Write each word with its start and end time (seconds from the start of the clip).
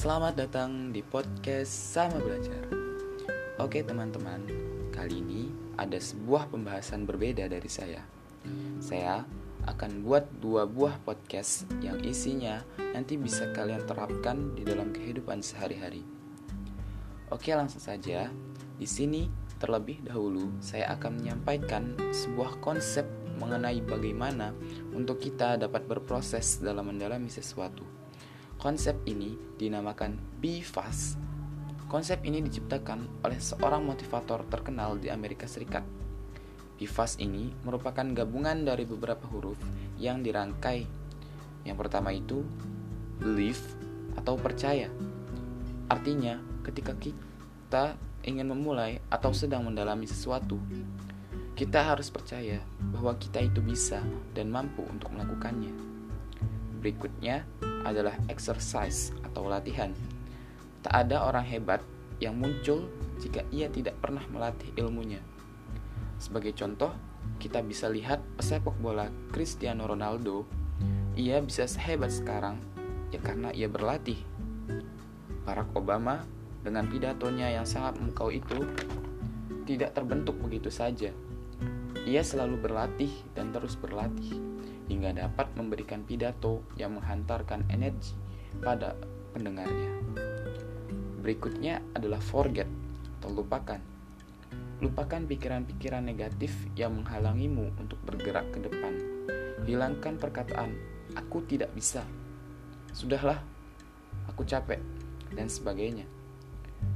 Selamat 0.00 0.32
datang 0.32 0.96
di 0.96 1.04
podcast 1.04 1.68
Sama 1.68 2.24
Belajar. 2.24 2.64
Oke 3.60 3.84
teman-teman, 3.84 4.40
kali 4.96 5.20
ini 5.20 5.52
ada 5.76 6.00
sebuah 6.00 6.48
pembahasan 6.48 7.04
berbeda 7.04 7.44
dari 7.52 7.68
saya. 7.68 8.00
Saya 8.80 9.28
akan 9.68 10.00
buat 10.00 10.24
dua 10.40 10.64
buah 10.64 11.04
podcast 11.04 11.68
yang 11.84 12.00
isinya 12.00 12.64
nanti 12.96 13.20
bisa 13.20 13.52
kalian 13.52 13.84
terapkan 13.84 14.56
di 14.56 14.64
dalam 14.64 14.88
kehidupan 14.88 15.44
sehari-hari. 15.44 16.00
Oke, 17.28 17.52
langsung 17.52 17.84
saja. 17.84 18.32
Di 18.80 18.88
sini 18.88 19.28
terlebih 19.60 20.00
dahulu 20.00 20.48
saya 20.64 20.96
akan 20.96 21.20
menyampaikan 21.20 21.92
sebuah 22.08 22.56
konsep 22.64 23.04
mengenai 23.36 23.84
bagaimana 23.84 24.56
untuk 24.96 25.20
kita 25.20 25.60
dapat 25.60 25.84
berproses 25.84 26.56
dalam 26.56 26.88
mendalami 26.88 27.28
sesuatu. 27.28 27.89
Konsep 28.60 28.92
ini 29.08 29.40
dinamakan 29.56 30.20
Be 30.36 30.60
Fast. 30.60 31.16
Konsep 31.88 32.20
ini 32.28 32.44
diciptakan 32.44 33.24
oleh 33.24 33.40
seorang 33.40 33.80
motivator 33.80 34.44
terkenal 34.52 35.00
di 35.00 35.08
Amerika 35.08 35.48
Serikat. 35.48 35.80
Be 36.76 36.84
Fast 36.84 37.24
ini 37.24 37.56
merupakan 37.64 38.04
gabungan 38.04 38.68
dari 38.68 38.84
beberapa 38.84 39.24
huruf 39.32 39.56
yang 39.96 40.20
dirangkai. 40.20 40.84
Yang 41.64 41.76
pertama 41.80 42.12
itu 42.12 42.44
believe 43.16 43.64
atau 44.20 44.36
percaya. 44.36 44.92
Artinya, 45.88 46.36
ketika 46.60 46.92
kita 47.00 47.96
ingin 48.28 48.44
memulai 48.44 49.00
atau 49.08 49.32
sedang 49.32 49.64
mendalami 49.64 50.04
sesuatu, 50.04 50.60
kita 51.56 51.96
harus 51.96 52.12
percaya 52.12 52.60
bahwa 52.92 53.16
kita 53.16 53.40
itu 53.40 53.64
bisa 53.64 54.04
dan 54.36 54.52
mampu 54.52 54.84
untuk 54.84 55.16
melakukannya. 55.16 55.72
Berikutnya, 56.84 57.48
adalah 57.84 58.16
exercise 58.28 59.14
atau 59.24 59.48
latihan. 59.48 59.92
Tak 60.80 61.06
ada 61.06 61.24
orang 61.24 61.44
hebat 61.44 61.80
yang 62.20 62.36
muncul 62.36 62.88
jika 63.20 63.44
ia 63.52 63.68
tidak 63.68 63.96
pernah 64.00 64.24
melatih 64.32 64.72
ilmunya. 64.76 65.20
Sebagai 66.20 66.52
contoh, 66.52 66.92
kita 67.40 67.64
bisa 67.64 67.88
lihat 67.88 68.20
pesepak 68.36 68.76
bola 68.80 69.08
Cristiano 69.32 69.88
Ronaldo. 69.88 70.44
Ia 71.16 71.40
bisa 71.44 71.64
sehebat 71.68 72.12
sekarang 72.12 72.60
ya 73.12 73.20
karena 73.20 73.52
ia 73.52 73.66
berlatih. 73.66 74.20
Barack 75.44 75.72
Obama 75.74 76.24
dengan 76.60 76.86
pidatonya 76.86 77.48
yang 77.56 77.64
sangat 77.64 77.96
memukau 77.96 78.28
itu 78.28 78.68
tidak 79.64 79.96
terbentuk 79.96 80.36
begitu 80.40 80.68
saja. 80.68 81.10
Ia 82.08 82.24
selalu 82.24 82.64
berlatih 82.64 83.12
dan 83.36 83.52
terus 83.52 83.76
berlatih 83.76 84.40
hingga 84.88 85.12
dapat 85.12 85.52
memberikan 85.54 86.02
pidato 86.02 86.64
yang 86.74 86.96
menghantarkan 86.96 87.68
energi 87.68 88.16
pada 88.64 88.96
pendengarnya. 89.36 90.00
Berikutnya 91.20 91.84
adalah 91.92 92.18
forget 92.18 92.66
atau 93.20 93.30
lupakan. 93.36 93.78
Lupakan 94.80 95.22
pikiran-pikiran 95.28 96.00
negatif 96.00 96.56
yang 96.72 96.96
menghalangimu 96.96 97.76
untuk 97.76 98.00
bergerak 98.08 98.48
ke 98.48 98.64
depan. 98.64 98.96
Hilangkan 99.68 100.16
perkataan 100.16 100.72
"aku 101.12 101.44
tidak 101.44 101.68
bisa", 101.76 102.00
"sudahlah", 102.96 103.44
"aku 104.24 104.42
capek", 104.48 104.80
dan 105.36 105.52
sebagainya. 105.52 106.08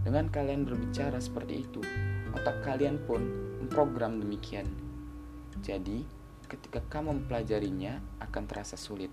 Dengan 0.00 0.32
kalian 0.32 0.64
berbicara 0.64 1.20
seperti 1.20 1.68
itu, 1.68 1.84
otak 2.32 2.64
kalian 2.64 2.96
pun 3.04 3.20
memprogram 3.60 4.16
demikian. 4.16 4.83
Jadi, 5.64 6.04
ketika 6.44 6.84
kamu 6.92 7.24
mempelajarinya 7.24 7.96
akan 8.20 8.44
terasa 8.44 8.76
sulit. 8.76 9.08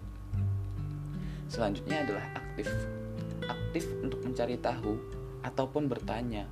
Selanjutnya 1.47 2.03
adalah 2.03 2.27
aktif. 2.35 2.67
Aktif 3.47 3.87
untuk 4.03 4.19
mencari 4.19 4.59
tahu 4.59 4.99
ataupun 5.47 5.87
bertanya 5.87 6.51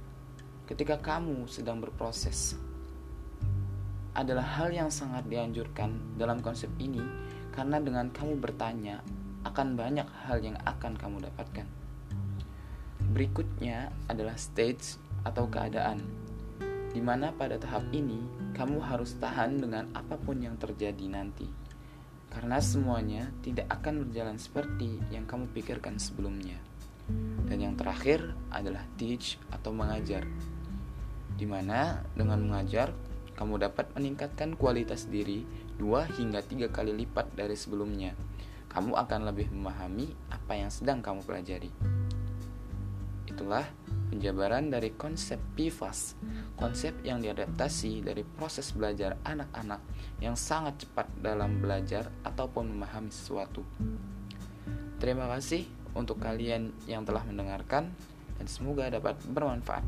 ketika 0.72 0.96
kamu 1.04 1.52
sedang 1.52 1.84
berproses. 1.84 2.56
Adalah 4.16 4.64
hal 4.64 4.72
yang 4.72 4.88
sangat 4.88 5.28
dianjurkan 5.28 6.16
dalam 6.16 6.40
konsep 6.40 6.72
ini 6.80 7.04
karena 7.52 7.84
dengan 7.84 8.08
kamu 8.08 8.40
bertanya 8.40 9.04
akan 9.44 9.76
banyak 9.76 10.08
hal 10.28 10.40
yang 10.40 10.56
akan 10.64 10.96
kamu 10.96 11.28
dapatkan. 11.28 11.68
Berikutnya 13.12 13.92
adalah 14.08 14.40
stage 14.40 14.96
atau 15.28 15.44
keadaan 15.52 16.00
di 16.90 17.04
mana 17.04 17.36
pada 17.36 17.60
tahap 17.60 17.86
ini 17.92 18.49
kamu 18.60 18.84
harus 18.84 19.16
tahan 19.16 19.64
dengan 19.64 19.88
apa 19.96 20.20
pun 20.20 20.36
yang 20.44 20.60
terjadi 20.60 21.08
nanti, 21.08 21.48
karena 22.28 22.60
semuanya 22.60 23.32
tidak 23.40 23.72
akan 23.72 24.04
berjalan 24.04 24.36
seperti 24.36 25.00
yang 25.16 25.24
kamu 25.24 25.48
pikirkan 25.56 25.96
sebelumnya. 25.96 26.60
Dan 27.48 27.64
yang 27.64 27.80
terakhir 27.80 28.36
adalah 28.52 28.84
teach 29.00 29.40
atau 29.48 29.72
mengajar, 29.72 30.28
di 31.40 31.48
mana 31.48 32.04
dengan 32.20 32.44
mengajar 32.44 32.92
kamu 33.40 33.64
dapat 33.64 33.96
meningkatkan 33.96 34.60
kualitas 34.60 35.08
diri 35.08 35.48
dua 35.80 36.04
hingga 36.20 36.44
tiga 36.44 36.68
kali 36.68 36.92
lipat 36.92 37.32
dari 37.40 37.56
sebelumnya. 37.56 38.12
Kamu 38.68 38.92
akan 38.92 39.24
lebih 39.24 39.56
memahami 39.56 40.12
apa 40.36 40.60
yang 40.60 40.68
sedang 40.68 41.00
kamu 41.00 41.24
pelajari. 41.24 41.72
Itulah 43.24 43.72
penjabaran 44.10 44.74
dari 44.74 44.98
konsep 44.98 45.38
PIVAS, 45.54 46.18
konsep 46.58 46.98
yang 47.06 47.22
diadaptasi 47.22 48.02
dari 48.02 48.26
proses 48.26 48.74
belajar 48.74 49.16
anak-anak 49.24 49.80
yang 50.20 50.34
sangat 50.34 50.84
cepat 50.84 51.08
dalam 51.22 51.62
belajar 51.62 52.10
ataupun 52.26 52.74
memahami 52.74 53.14
sesuatu. 53.14 53.62
Terima 55.00 55.30
kasih 55.32 55.64
untuk 55.96 56.20
kalian 56.20 56.76
yang 56.90 57.08
telah 57.08 57.24
mendengarkan 57.24 57.94
dan 58.36 58.46
semoga 58.50 58.90
dapat 58.92 59.16
bermanfaat. 59.30 59.86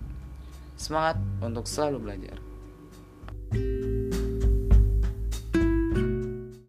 Semangat 0.79 1.19
untuk 1.43 1.67
selalu 1.67 1.97
belajar. 1.99 2.37
thank 3.51 3.83
you 3.83 3.90